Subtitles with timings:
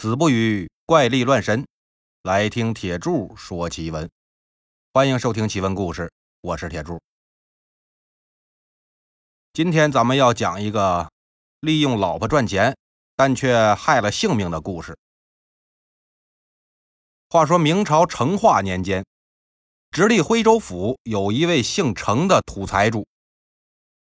[0.00, 1.66] 子不语怪力乱神，
[2.22, 4.10] 来听铁柱说奇闻。
[4.94, 6.98] 欢迎收听奇闻故事，我是铁柱。
[9.52, 11.10] 今天咱们要讲一个
[11.60, 12.74] 利用老婆赚钱，
[13.14, 14.96] 但却害了性命的故事。
[17.28, 19.04] 话说明朝成化年间，
[19.90, 23.06] 直隶徽州府有一位姓程的土财主。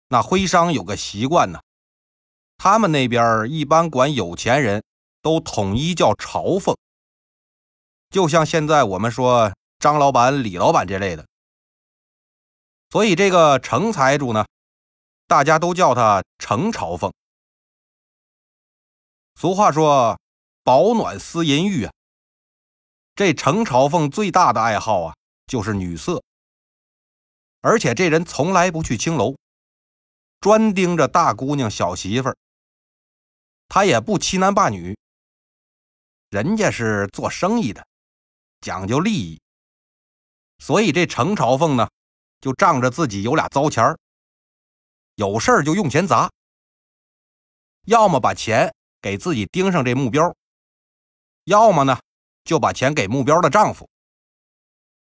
[0.08, 1.58] 那徽商有个习惯呢，
[2.58, 4.82] 他们那边一般管有钱人。
[5.26, 6.78] 都统一叫朝奉，
[8.10, 11.26] 就像现在我们说张老板、李老板这类的。
[12.90, 14.46] 所以这个程财主呢，
[15.26, 17.12] 大家都叫他程朝奉。
[19.34, 20.16] 俗话说
[20.62, 21.92] “保暖思淫欲”啊，
[23.16, 25.16] 这程朝奉最大的爱好啊
[25.48, 26.22] 就是女色，
[27.62, 29.34] 而且这人从来不去青楼，
[30.38, 32.36] 专盯着大姑娘、小媳妇儿，
[33.66, 34.96] 他也不欺男霸女。
[36.30, 37.86] 人家是做生意的，
[38.60, 39.40] 讲究利益，
[40.58, 41.88] 所以这程朝奉呢，
[42.40, 43.98] 就仗着自己有俩糟钱儿，
[45.14, 46.30] 有事儿就用钱砸，
[47.84, 50.34] 要么把钱给自己盯上这目标，
[51.44, 51.98] 要么呢
[52.44, 53.88] 就把钱给目标的丈夫，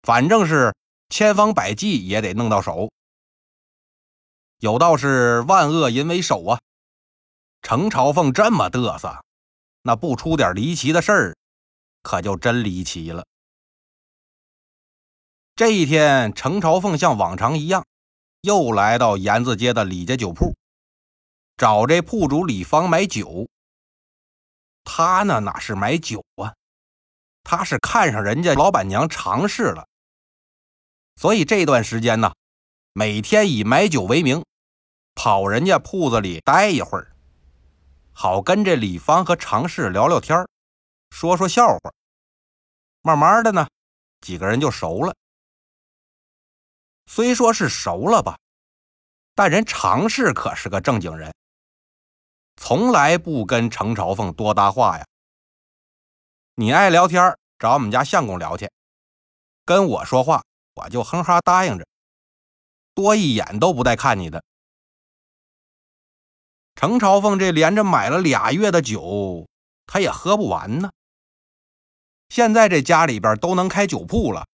[0.02, 0.74] 反正是
[1.10, 2.90] 千方百计也得弄到手。
[4.60, 6.60] 有道是万恶淫为首啊，
[7.60, 9.22] 程朝奉这么嘚瑟。
[9.82, 11.36] 那不出点离奇的事儿，
[12.02, 13.26] 可就真离奇了。
[15.54, 17.84] 这一天，程朝凤像往常一样，
[18.40, 20.56] 又来到沿子街的李家酒铺，
[21.56, 23.48] 找这铺主李芳买酒。
[24.84, 26.54] 他呢，哪是买酒啊？
[27.44, 29.86] 他是看上人家老板娘尝试了，
[31.16, 32.32] 所以这段时间呢，
[32.92, 34.44] 每天以买酒为名，
[35.14, 37.11] 跑人家铺子里待一会儿。
[38.12, 40.46] 好跟这李芳和常氏聊聊天
[41.10, 41.92] 说说笑话。
[43.00, 43.66] 慢慢的呢，
[44.20, 45.14] 几个人就熟了。
[47.06, 48.38] 虽说是熟了吧，
[49.34, 51.34] 但人常氏可是个正经人，
[52.56, 55.04] 从来不跟程朝凤多搭话呀。
[56.54, 58.66] 你爱聊天找我们家相公聊去；
[59.64, 60.44] 跟我说话，
[60.74, 61.86] 我就哼哈答应着，
[62.94, 64.42] 多一眼都不带看你的。
[66.74, 69.46] 程朝凤这连着买了俩月的酒，
[69.86, 70.90] 他也喝不完呢。
[72.28, 74.46] 现在这家里边都能开酒铺了，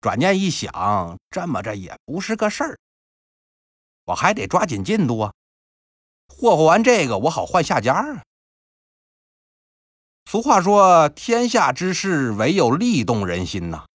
[0.00, 2.78] 转念一想，这么着也不是个事儿，
[4.04, 5.32] 我还得抓紧进度啊！
[6.28, 8.22] 霍霍完这个，我好换下家啊。
[10.30, 13.86] 俗话说：“天下之事，唯有利动人心呐。”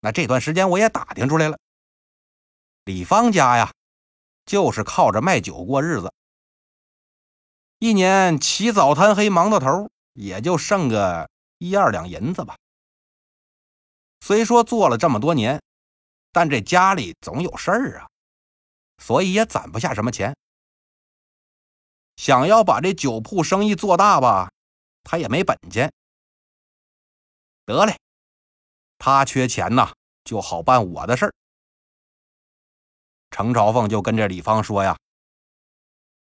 [0.00, 1.58] 那这段时间我也打听出来了，
[2.84, 3.72] 李芳家呀。
[4.50, 6.12] 就是靠着卖酒过日子，
[7.78, 12.56] 一年起早贪黑忙到头，也就剩个一二两银子吧。
[14.18, 15.62] 虽说做了这么多年，
[16.32, 18.08] 但这家里总有事儿啊，
[18.98, 20.34] 所以也攒不下什么钱。
[22.16, 24.50] 想要把这酒铺生意做大吧，
[25.04, 25.92] 他也没本钱。
[27.66, 27.96] 得嘞，
[28.98, 29.92] 他缺钱呐，
[30.24, 31.32] 就好办我的事儿。
[33.30, 34.96] 程朝凤就跟这李芳说呀：“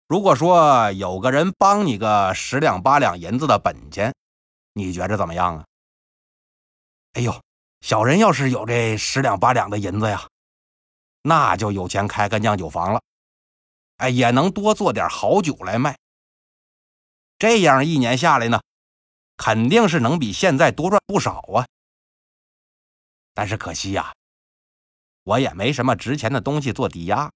[0.08, 4.14] 如果说有个人帮你个十两八两银子的本钱，
[4.74, 5.66] 你觉着怎么样啊？”
[7.14, 7.42] 哎呦，
[7.82, 10.28] 小人要是有这十两八两的银子呀，
[11.22, 13.02] 那就有钱开个酿酒房了，
[13.98, 15.98] 哎，也能多做点好酒来卖。
[17.40, 18.62] 这样一年下来呢，
[19.38, 21.66] 肯定是能比现在多赚不少啊。
[23.34, 24.14] 但是可惜呀。
[25.28, 27.30] 我也没什么值钱的东西做抵押，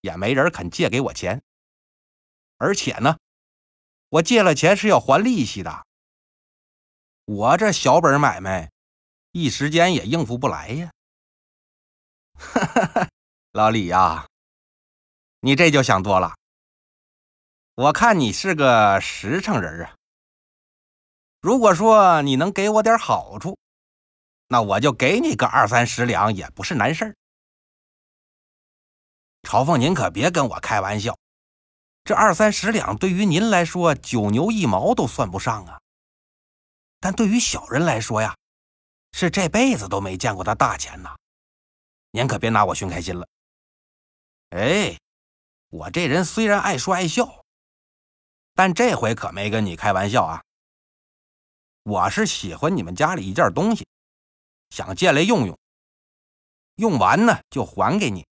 [0.00, 1.40] 也没人肯借给我钱。
[2.56, 3.16] 而且呢，
[4.08, 5.86] 我借了钱是要还利息的。
[7.26, 8.72] 我这小本买卖，
[9.30, 10.90] 一时间也应付不来呀。
[12.34, 13.08] 哈哈哈
[13.52, 14.26] 老李呀，
[15.38, 16.34] 你这就想多了。
[17.76, 19.94] 我看你是个实诚人啊。
[21.40, 23.56] 如果说你能给我点好处，
[24.48, 27.14] 那我就给你个二三十两，也不是难事儿。
[29.42, 31.16] 朝凤，您可别跟我开玩笑，
[32.02, 35.78] 这二三十两对于您来说，九牛一毛都算不上啊。
[36.98, 38.34] 但对于小人来说呀，
[39.12, 41.14] 是这辈子都没见过的大钱呐。
[42.10, 43.28] 您可别拿我寻开心了。
[44.48, 44.98] 哎，
[45.68, 47.44] 我这人虽然爱说爱笑，
[48.54, 50.42] 但这回可没跟你开玩笑啊。
[51.82, 53.86] 我是喜欢你们家里一件东西。
[54.70, 55.58] 想借来用用，
[56.76, 58.26] 用完呢就还给你。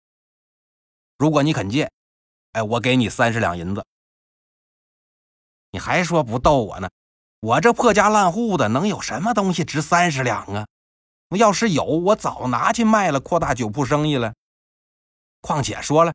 [1.18, 1.92] 如果你肯借，
[2.52, 3.86] 哎，我给你三十两银子。
[5.72, 6.90] 你还说不逗我呢？
[7.42, 10.66] 我这破家烂户的，能有什么东西值三十两啊？
[11.38, 14.34] 要是有，我早拿去卖了，扩大酒铺生意了。
[15.42, 16.14] 况且说了，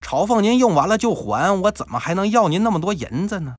[0.00, 3.56] 朝奉您用完了就还，我怎么还能要您那么多银子呢？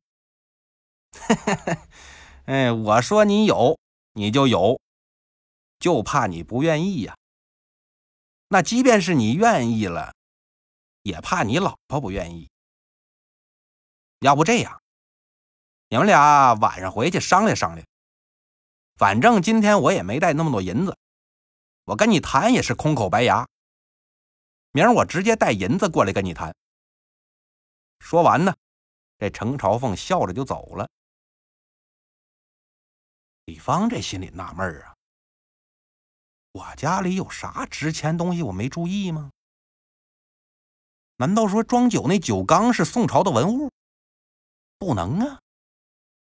[2.46, 3.78] 哎，我说你有，
[4.14, 4.80] 你就有，
[5.84, 7.14] 就怕你不愿意呀。
[8.48, 10.16] 那即便是你愿意了，
[11.02, 12.50] 也怕你老婆不愿意。
[14.20, 14.82] 要不这样，
[15.90, 17.86] 你们俩晚上回去商量商量。
[18.96, 20.98] 反正今天我也没带那么多银子，
[21.84, 23.46] 我跟你谈也是空口白牙。
[24.72, 26.56] 明儿我直接带银子过来跟你谈。
[28.00, 28.56] 说完呢，
[29.18, 30.90] 这程朝凤笑着就走了。
[33.44, 34.96] 李芳这心里纳闷啊，
[36.54, 39.32] 我家里有啥值钱东西我没注意吗？
[41.18, 43.72] 难道说装酒那酒缸是宋朝的文物？
[44.78, 45.40] 不能啊，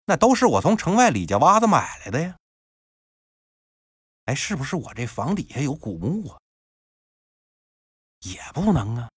[0.06, 2.38] 那都是我从城外李家洼子买来的呀。
[4.26, 6.40] 哎，是不是我这房底下有古墓啊？
[8.22, 9.10] 也不能啊！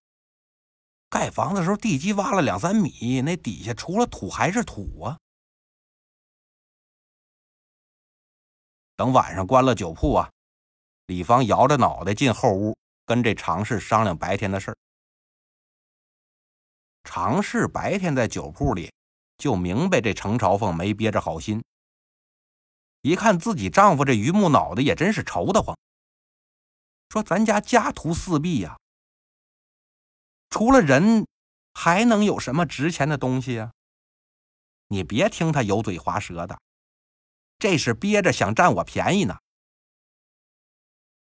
[1.08, 5.18] 盖房子的时候地基挖了两三米，那底下除了土还是土啊！
[8.96, 10.30] 等晚上关了酒铺啊，
[11.08, 12.76] 李芳摇着脑袋进后屋，
[13.06, 14.76] 跟这常氏商量白天的事儿。
[17.02, 18.92] 常氏白天在酒铺里
[19.38, 21.64] 就明白这程朝凤没憋着好心，
[23.00, 25.74] 一看自己丈夫这榆木脑袋也真是愁得慌，
[27.08, 28.76] 说：“咱家家徒四壁呀。”
[30.50, 31.26] 除了人，
[31.72, 33.72] 还能有什么值钱的东西啊？
[34.88, 36.60] 你别听他油嘴滑舌的，
[37.58, 39.38] 这是憋着想占我便宜呢。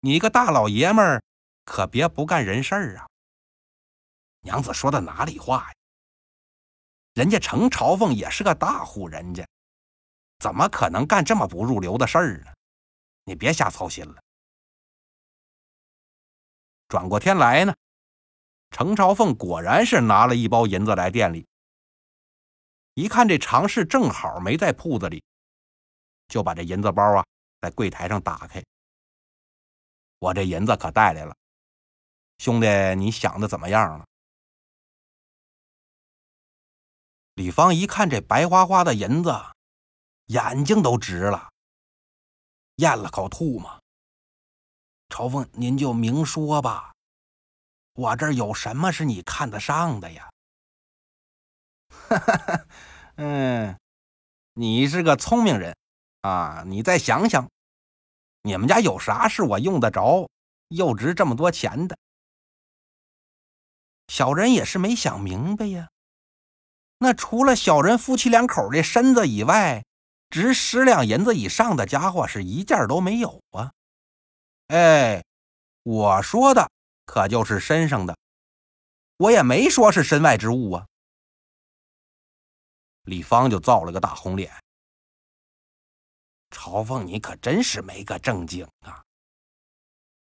[0.07, 1.21] 你个大老爷们儿，
[1.65, 3.09] 可别不干人事儿啊！
[4.43, 5.75] 娘子说的哪里话呀？
[7.15, 9.45] 人家程朝凤也是个大户人家，
[10.39, 12.53] 怎么可能干这么不入流的事儿呢？
[13.25, 14.23] 你别瞎操心了。
[16.87, 17.75] 转过天来呢？
[18.71, 21.45] 程朝凤果然是拿了一包银子来店里，
[22.95, 25.21] 一看这常氏正好没在铺子里，
[26.29, 27.27] 就把这银子包啊
[27.61, 28.63] 在柜台上打开。
[30.19, 31.37] 我这银子可带来了，
[32.39, 32.67] 兄弟，
[32.97, 34.07] 你想的怎么样了？
[37.35, 39.31] 李芳一看这白花花的银子，
[40.27, 41.51] 眼睛都直了，
[42.77, 43.83] 咽了口吐沫。
[45.09, 46.95] 朝凤，您就明说吧。
[47.93, 50.31] 我这儿有什么是你看得上的呀？
[51.89, 52.67] 哈哈哈，
[53.17, 53.79] 嗯，
[54.55, 55.77] 你是个聪明人
[56.23, 56.63] 啊！
[56.67, 57.49] 你再想想，
[58.47, 60.31] 你们家有啥是我用得着
[60.69, 61.99] 又值这么多钱的？
[64.07, 65.89] 小人也是没想明白呀。
[66.99, 69.85] 那除了小人夫妻两口的身子以外，
[70.31, 73.73] 值十两银子以上的家伙是一件都没有啊！
[74.69, 75.25] 哎，
[75.83, 76.71] 我说的。
[77.05, 78.17] 可就是身上的，
[79.17, 80.87] 我也没说是身外之物啊。
[83.03, 84.53] 李芳就造了个大红脸。
[86.57, 89.05] 朝凤，你可真是没个正经啊！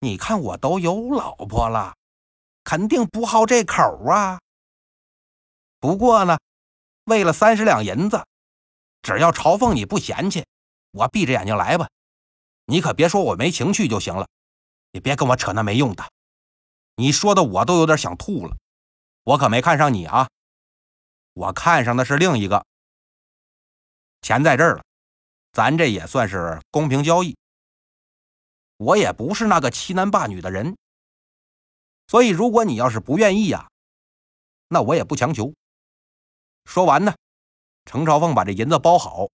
[0.01, 1.97] 你看我都有老婆了，
[2.63, 4.39] 肯定不好这口啊。
[5.79, 6.39] 不过呢，
[7.05, 8.23] 为了三十两银子，
[9.01, 10.45] 只要朝凤你不嫌弃，
[10.91, 11.89] 我闭着眼睛来吧。
[12.67, 14.29] 你可别说我没情趣就行了，
[14.93, 16.07] 你别跟我扯那没用的。
[16.97, 18.55] 你说的我都有点想吐了，
[19.25, 20.29] 我可没看上你啊，
[21.33, 22.67] 我看上的是另一个。
[24.21, 24.85] 钱在这儿了，
[25.53, 27.37] 咱这也算是公平交易。
[28.77, 30.77] 我也不是那个欺男霸女的人，
[32.07, 33.69] 所以如果你要是不愿意呀，
[34.69, 35.53] 那我也不强求。
[36.65, 37.15] 说完呢，
[37.85, 39.29] 程朝凤把这银子包好，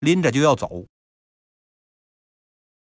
[0.00, 0.86] 拎着就要走。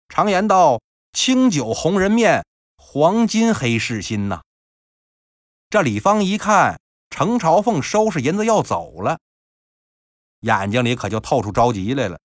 [0.08, 0.80] 常言道
[1.12, 2.44] ：“清酒红人面。”
[2.82, 4.40] 黄金黑市心呐！
[5.68, 9.20] 这李芳一看程朝凤收拾银子要走了，
[10.40, 12.18] 眼睛里可就透出着急来了，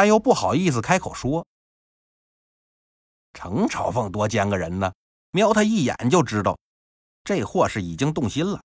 [0.00, 1.46] 但又不好意思开口说。
[3.34, 4.94] 程朝凤多奸个人呢，
[5.30, 6.58] 瞄他一眼就知道
[7.22, 8.62] 这货是已经动心了，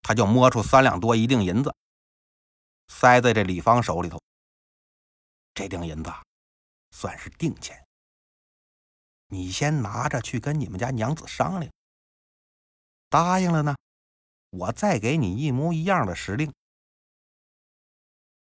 [0.00, 1.74] 他就摸出三两多一锭银子，
[2.86, 4.20] 塞在这李芳手里头。
[5.54, 6.12] 这锭银子
[6.92, 7.84] 算是定钱。
[9.26, 11.72] 你先拿着去跟你们家娘子商量，
[13.08, 13.74] 答应了呢，
[14.50, 16.54] 我再给你一模一样的时令。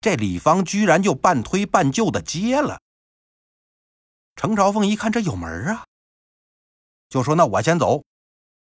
[0.03, 2.81] 这李芳居然就半推半就的接了。
[4.35, 5.85] 程朝凤一看这有门啊，
[7.07, 8.03] 就说：“那我先走，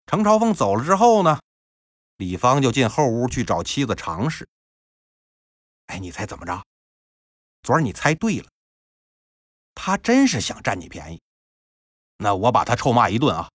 [0.06, 1.40] 程朝凤走了之后呢，
[2.18, 4.48] 李芳就进后屋去找妻子常氏。
[5.86, 6.64] 哎，你猜怎么着？
[7.64, 8.48] 昨儿你猜对了，
[9.74, 11.20] 他真是想占你便宜。
[12.18, 13.50] 那我把他臭骂一顿啊，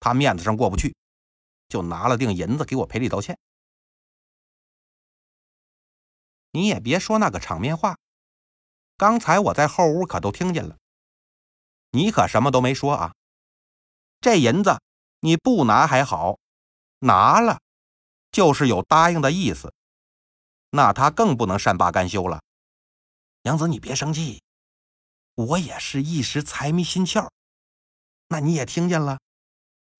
[0.00, 0.96] 他面子上过不去，
[1.74, 3.36] 就拿了锭银子给我赔礼道歉。
[6.52, 7.98] 你也别说那个场面话，
[8.96, 10.78] 刚才我在后屋可都听见了。
[11.90, 13.12] 你可什么都没说啊？
[14.20, 14.80] 这银子
[15.18, 16.38] 你不拿还好，
[17.00, 17.60] 拿了
[18.30, 19.74] 就是有答应的意思，
[20.70, 22.40] 那他更不能善罢甘休了。
[23.42, 24.44] 娘子，你别生气，
[25.34, 27.28] 我也是一时财迷心窍。
[28.28, 29.18] 那你也听见了，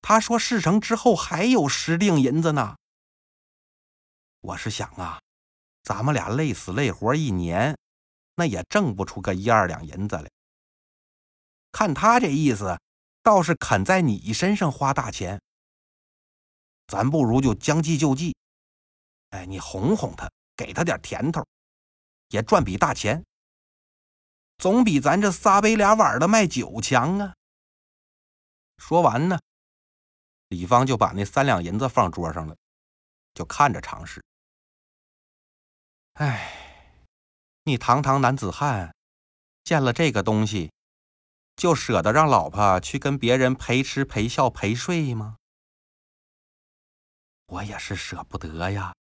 [0.07, 2.77] 他说事成之后还有十锭银子呢。
[4.41, 5.19] 我是想啊。
[5.81, 7.75] 咱们俩累死累活一年，
[8.35, 10.29] 那也挣不出个一二两银子来。
[11.71, 12.79] 看他这意思，
[13.23, 15.41] 倒是肯在你身上花大钱。
[16.85, 18.35] 咱不如就将计就计，
[19.31, 21.43] 哎，你哄哄他，给他点甜头，
[22.29, 23.25] 也赚笔大钱，
[24.59, 27.33] 总比咱这仨杯俩碗的卖酒强啊。
[28.77, 29.39] 说完呢，
[30.49, 32.55] 李芳就把那三两银子放桌上了，
[33.33, 34.23] 就看着常氏。
[36.13, 37.07] 哎，
[37.63, 38.95] 你堂堂男子汉，
[39.63, 40.71] 见了这个东西，
[41.55, 45.37] 就舍得让老婆去跟别人陪吃陪笑陪睡吗？
[47.47, 48.95] 我也是舍不得呀，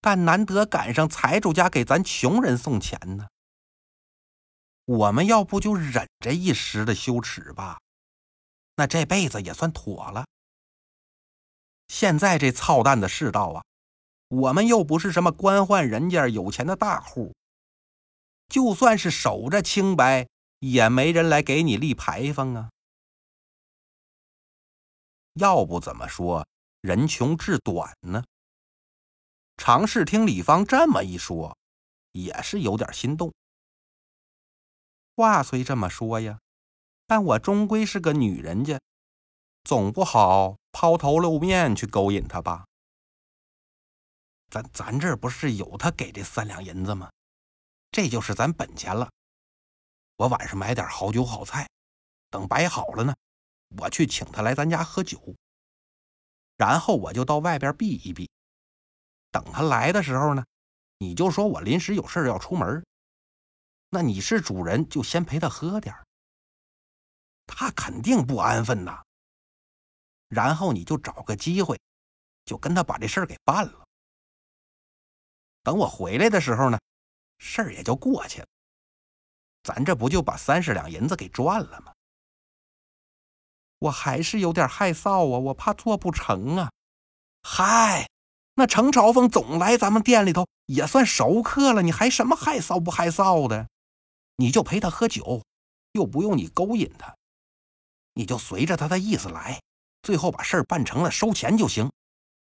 [0.00, 3.28] 但难得赶上财主家给咱穷人送钱呢，
[4.84, 7.80] 我们要不就忍着一时的羞耻吧，
[8.76, 10.24] 那这辈子也算妥了。
[11.88, 13.64] 现在这操蛋的世道啊！
[14.28, 17.32] 我们又不是什么官宦人家有钱的大户，
[18.48, 20.26] 就算是守着清白，
[20.58, 22.70] 也没人来给你立牌坊啊。
[25.34, 26.46] 要不怎么说
[26.80, 28.24] 人穷志短呢？
[29.56, 31.56] 常氏听李芳这么一说，
[32.12, 33.32] 也是有点心动。
[35.14, 36.40] 话虽这么说呀，
[37.06, 38.80] 但我终归是个女人家，
[39.64, 42.66] 总不好抛头露面去勾引他吧。
[44.50, 47.10] 咱咱这不是有他给这三两银子吗？
[47.90, 49.08] 这就是咱本钱了。
[50.16, 51.68] 我晚上买点好酒好菜，
[52.30, 53.14] 等摆好了呢，
[53.78, 55.34] 我去请他来咱家喝酒。
[56.56, 58.30] 然后我就到外边避一避，
[59.30, 60.44] 等他来的时候呢，
[60.98, 62.84] 你就说我临时有事要出门。
[63.90, 65.94] 那你是主人，就先陪他喝点
[67.46, 69.02] 他肯定不安分呐。
[70.28, 71.80] 然后你就找个机会，
[72.44, 73.86] 就跟他把这事儿给办了。
[75.62, 76.78] 等我回来的时候呢，
[77.38, 78.46] 事儿也就过去了。
[79.62, 81.92] 咱这不就把三十两银子给赚了吗？
[83.78, 86.70] 我还是有点害臊啊，我怕做不成啊。
[87.42, 88.08] 嗨，
[88.54, 93.68] 那程朝峰总来咱们店里头，也算熟客了，你还什么害臊不害臊的？
[94.36, 95.44] 你就陪他喝酒，
[95.92, 97.16] 又不用你勾引他，
[98.18, 99.60] 你就随着他的意思来，
[100.00, 101.92] 最后把事儿办成了，收钱就行，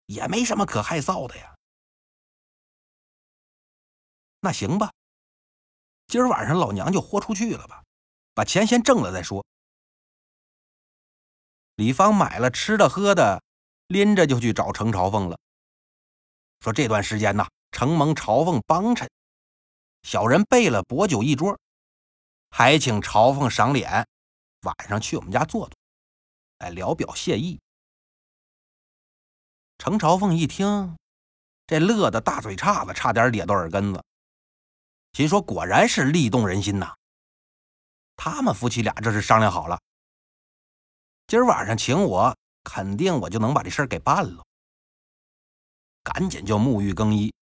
[0.05, 1.55] 也没什么可害臊的呀。
[4.41, 4.93] 那行吧，
[6.05, 7.83] 今儿晚上老娘就豁出去了吧，
[8.35, 9.43] 把钱先挣了再说。
[11.77, 13.41] 李芳买了吃的喝的，
[13.87, 15.39] 拎着就去找程朝凤了。
[16.59, 19.09] 说这段时间呢，承蒙朝凤帮衬，
[20.03, 21.59] 小人备了薄酒一桌，
[22.51, 24.07] 还请朝凤赏脸，
[24.65, 25.77] 晚上去我们家坐坐，
[26.57, 27.59] 哎，聊表谢意。
[29.77, 30.97] 程朝凤一听，
[31.67, 34.03] 这乐得大嘴叉子差点咧到耳根子。
[35.13, 36.93] 心说：“果然是力动人心呐！
[38.17, 39.79] 他们夫妻俩这是商量好了，
[41.27, 44.43] 今儿晚上请我，肯定我就能把这事儿给办了。
[46.03, 47.33] 赶紧就沐浴更衣，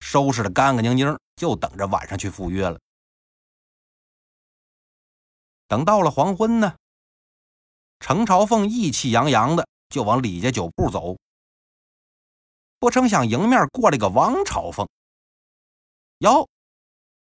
[0.00, 2.78] 收拾的干干净净，就等着晚上去赴约了。
[5.68, 6.76] 等到了黄昏呢，
[8.00, 11.18] 程朝凤意气洋洋的就往李家酒铺走，
[12.78, 14.88] 不成想迎面过来个王朝凤，
[16.18, 16.48] 哟。”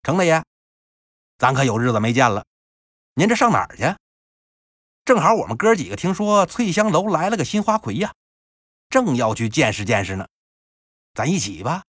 [0.04, 0.44] 程大爷，
[1.38, 2.46] 咱可有日子没见了，
[3.14, 3.84] 您这上哪儿去？
[5.06, 8.14] 正好我们哥几个听说翠香楼来了个新花魁呀，
[8.90, 10.28] 正要去见识见识呢，
[11.14, 11.84] 咱一起吧。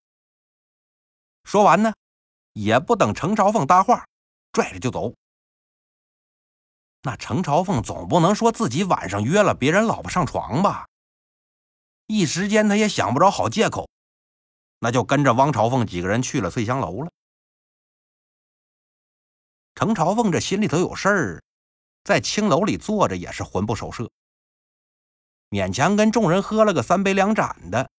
[1.43, 1.93] 说完呢，
[2.53, 4.07] 也不等程朝凤搭话，
[4.53, 5.13] 拽着就走。
[7.07, 10.87] 那程朝凤总不能说自己晚上约了别人老婆上床吧？
[12.07, 13.87] 一时间他也想不着好借口，
[14.79, 17.11] 那就跟着汪朝凤几个人去了翠香楼了。
[19.75, 21.43] 程朝凤这心里头有事儿，
[22.05, 24.11] 在青楼里坐着也是魂不守舍。
[25.51, 27.91] 勉强跟众人喝了个三杯两盏的，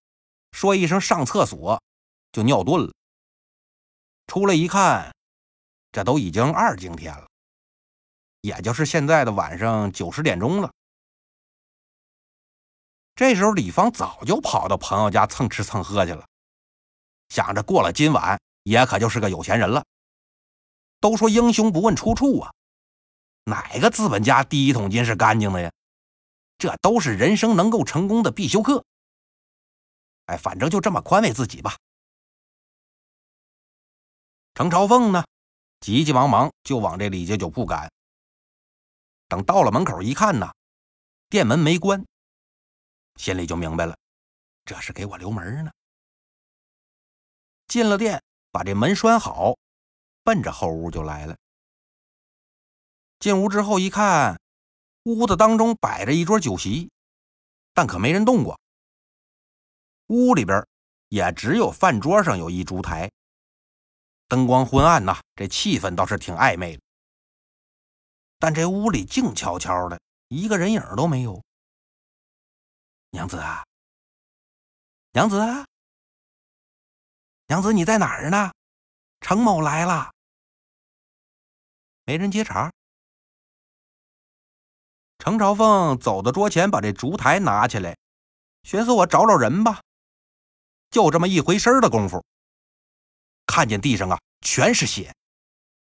[0.51, 1.79] 说一声上厕所，
[2.31, 2.91] 就尿遁了。
[4.25, 5.13] 出来一看，
[5.91, 7.27] 这都已经二更天了，
[8.45, 10.71] 也就是现在的晚上九十点钟了。
[13.15, 16.27] 这时候，李芳早就跑到朋友家蹭吃蹭喝去了，
[17.29, 19.83] 想着过了今晚，也可就是个有钱人了。
[20.99, 22.53] 都说英雄不问出处啊，
[23.45, 25.71] 哪个资本家第一桶金是干净的呀？
[26.59, 28.85] 这都是人生能够成功的必修课。
[30.27, 31.75] 哎，反正就这么宽慰自己吧。
[34.53, 35.25] 程朝凤呢，
[35.79, 37.91] 急急忙忙就往这李家酒铺赶。
[39.27, 40.53] 等到了门口一看呢，
[41.29, 42.05] 店门没关。
[43.15, 43.97] 心里就明白了，
[44.65, 45.71] 这是给我留门呢。
[47.67, 49.57] 进了店，把这门拴好，
[50.23, 51.35] 奔着后屋就来了。
[53.19, 54.39] 进屋之后一看，
[55.03, 56.91] 屋子当中摆着一桌酒席，
[57.73, 58.59] 但可没人动过。
[60.07, 60.63] 屋里边
[61.09, 63.11] 也只有饭桌上有一烛台，
[64.27, 66.83] 灯光昏暗呐，这气氛倒是挺暧昧的。
[68.45, 71.43] 但这屋里静悄悄的，一个人影都没有。
[73.09, 73.65] 娘子啊，
[75.13, 75.65] 娘子啊，
[77.47, 78.53] 娘子，你在哪儿呢？
[79.19, 80.13] 程某来了，
[82.03, 82.71] 没人接茬。
[85.17, 87.97] 程朝凤走到桌前，把这烛台拿起来，
[88.61, 89.81] 寻思我找找人吧。
[90.91, 92.23] 就这么一回身的功夫，
[93.47, 95.15] 看见地上啊全是血，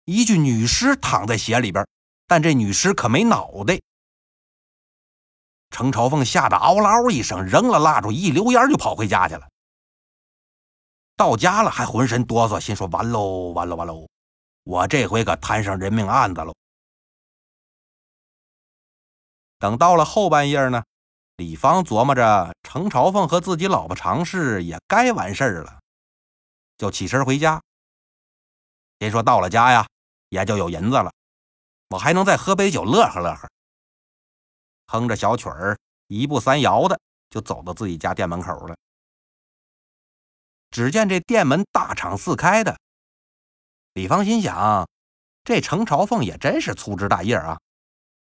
[0.04, 1.84] 一具女尸躺在血里边，
[2.28, 3.80] 但这女尸可没脑袋。
[5.70, 9.48] 程朝凤吓得嗷嗷一声，扔了蜡烛，一溜烟就跑回家去了。
[11.18, 14.08] 到家了还浑身哆嗦，心说：“完喽，完喽，完喽！
[14.64, 16.54] 我这回可摊上人命案子喽。”
[19.60, 20.84] 等到了后半夜呢，
[21.38, 25.80] 李芳琢磨着程朝凤和自己老婆常氏也该完事儿了，
[26.78, 27.62] 就起身回家。
[28.98, 29.88] 别说到了家呀，
[30.30, 31.12] 也就有银子了，
[31.90, 33.50] 我还能再喝杯酒，乐呵乐呵。
[34.88, 38.76] 哼着小曲儿，一步三摇的就走到自己家店门口了。
[40.72, 42.78] 只见这店门大敞四开的，
[43.94, 44.90] 李芳心想：
[45.44, 47.60] 这程朝凤也真是粗枝大叶啊，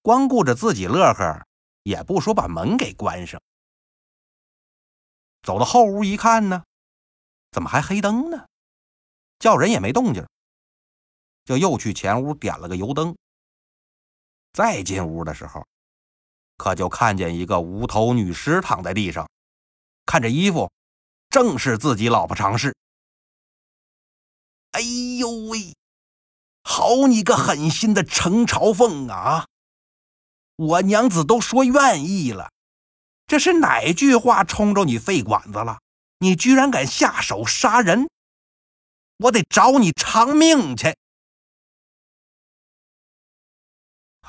[0.02, 1.46] 光顾着自己乐呵，
[1.84, 3.40] 也不说把门给关上。
[5.42, 6.64] 走到后屋一看呢，
[7.52, 8.46] 怎么还黑灯呢？
[9.38, 10.26] 叫人也没动静，
[11.44, 13.16] 就又去前屋点了个油灯。
[14.52, 15.66] 再进屋的时候。
[16.56, 19.26] 可就看见一个无头女尸躺在地上，
[20.04, 20.70] 看这衣服，
[21.30, 22.76] 正是自己老婆常氏。
[24.72, 24.80] 哎
[25.18, 25.74] 呦喂，
[26.62, 29.46] 好你个狠心的程朝凤啊！
[30.56, 32.50] 我娘子都说愿意了，
[33.26, 35.80] 这是哪句话冲着你肺管子了？
[36.18, 38.06] 你居然敢下手杀人！
[39.16, 40.94] 我得找你偿命去！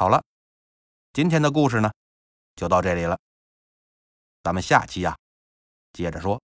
[0.01, 0.19] 好了，
[1.13, 1.91] 今天的故事呢？
[2.55, 3.19] 就到这里了，
[4.41, 5.15] 咱们下期呀，
[5.93, 6.41] 接着说。